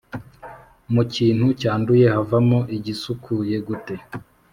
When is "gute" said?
3.67-3.95